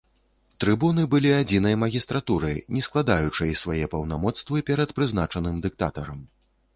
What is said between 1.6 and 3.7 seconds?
магістратурай, не складаючай